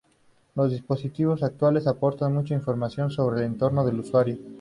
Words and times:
Los 0.55 0.71
dispositivos 0.71 1.43
actuales 1.43 1.85
aportan 1.85 2.33
mucha 2.33 2.55
información 2.55 3.11
sobre 3.11 3.41
el 3.41 3.45
entorno 3.45 3.85
del 3.85 3.99
usuario. 3.99 4.39